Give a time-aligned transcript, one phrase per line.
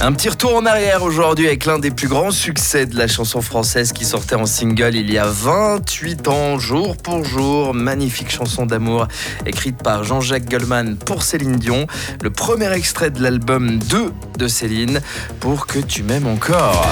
[0.00, 3.42] Un petit retour en arrière aujourd'hui avec l'un des plus grands succès de la chanson
[3.42, 7.74] française qui sortait en single il y a 28 ans, jour pour jour.
[7.74, 9.08] Magnifique chanson d'amour
[9.44, 11.86] écrite par Jean-Jacques Goldman pour Céline Dion.
[12.22, 15.00] Le premier extrait de l'album 2 de Céline,
[15.40, 16.86] Pour que tu m'aimes encore.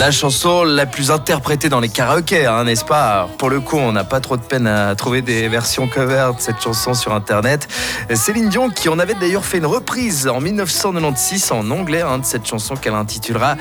[0.00, 3.28] La chanson la plus interprétée dans les karaokés, hein, n'est-ce pas?
[3.36, 6.40] Pour le coup, on n'a pas trop de peine à trouver des versions cover de
[6.40, 7.68] cette chanson sur Internet.
[8.14, 12.24] Céline Dion, qui en avait d'ailleurs fait une reprise en 1996 en anglais hein, de
[12.24, 13.56] cette chanson qu'elle intitulera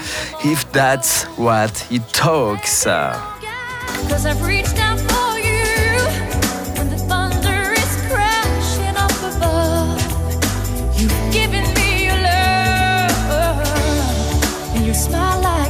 [0.45, 2.87] If That's What It Talks.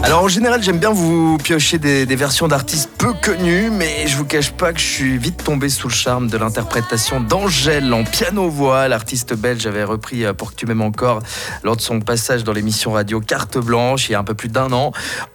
[0.03, 4.26] Alors en général, j'aime bien vous piocher des, versions d'artistes peu connus, mais je vous
[4.26, 8.88] cache pas que je suis vite tombé sous le charme de l'interprétation d'Angèle en piano-voix.
[8.88, 11.21] L'artiste belge avait repris euh, Pour que tu m'aimes encore
[11.63, 14.49] lors de son passage dans l'émission radio Carte Blanche il y a un peu plus
[14.49, 14.91] d'un an.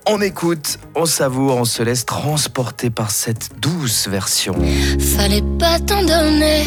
[0.08, 4.54] On écoute, on savoure, on se laisse transporter par cette douce version.
[5.16, 6.64] Fallait pas t'en donner,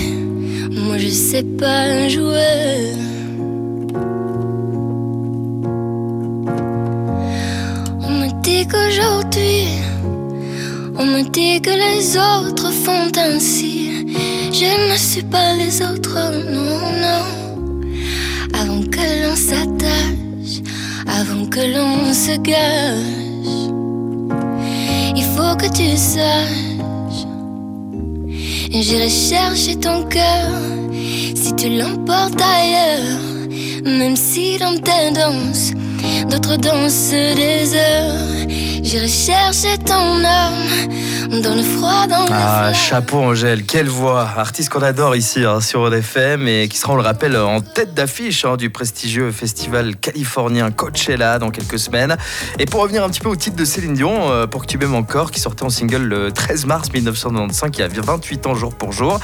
[0.70, 3.17] moi je sais pas jouer.
[8.66, 9.68] Qu'aujourd'hui,
[10.98, 14.08] on me dit que les autres font ainsi.
[14.52, 16.18] Je ne suis pas les autres,
[16.50, 17.26] non, non.
[18.60, 20.62] Avant que l'on s'attache,
[21.06, 23.68] avant que l'on se gâche,
[25.16, 27.28] il faut que tu saches.
[28.72, 30.52] J'irai chercher ton cœur
[31.36, 33.22] si tu l'emportes ailleurs.
[33.86, 35.72] Même si dans tes danses,
[36.26, 38.48] d'autres dansent des heures.
[38.84, 42.74] J'irai chercher ton âme dans le froid, dans Ah, le froid.
[42.74, 46.96] chapeau Angèle, quelle voix Artiste qu'on adore ici hein, sur ODFM et qui sera, on
[46.96, 52.16] le rappelle, en tête d'affiche hein, du prestigieux festival californien Coachella dans quelques semaines.
[52.60, 54.78] Et pour revenir un petit peu au titre de Céline Dion, euh, Pour que tu
[54.78, 58.56] m'aimes encore, qui sortait en single le 13 mars 1995, il y a 28 ans
[58.56, 59.20] jour pour jour,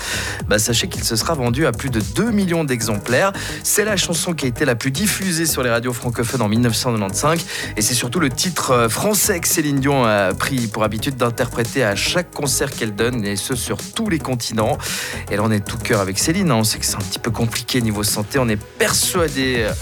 [0.48, 3.32] bah, sachez qu'il se sera vendu à plus de 2 millions d'exemplaires.
[3.64, 7.46] C'est la chanson qui a été la plus diffusée sur les radios francophones en 1995
[7.78, 11.84] et c'est surtout le titre euh, français que Céline Dion a pris pour habitude d'interpréter
[11.84, 14.78] à chaque concert qu'elle donne et ce sur tous les continents.
[15.32, 16.56] Elle en est tout cœur avec Céline, hein.
[16.56, 19.74] on sait que c'est un petit peu compliqué niveau santé, on est persuadé euh,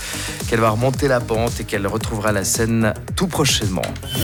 [0.50, 3.82] qu'elle va remonter la pente et qu'elle retrouvera la scène tout prochainement.